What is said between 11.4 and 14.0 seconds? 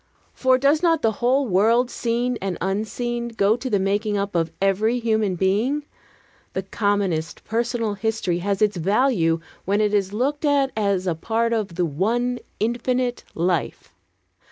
of the One Infinite Life.